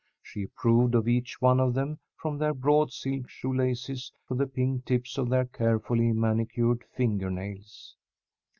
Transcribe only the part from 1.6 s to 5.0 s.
them from their broad silk shoe laces to the pink